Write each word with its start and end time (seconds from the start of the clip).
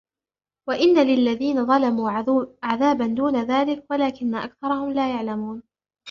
وإن 0.69 1.07
للذين 1.07 1.65
ظلموا 1.65 2.11
عذابا 2.63 3.07
دون 3.07 3.43
ذلك 3.45 3.85
ولكن 3.91 4.35
أكثرهم 4.35 4.91
لا 4.93 5.09
يعلمون 5.09 5.63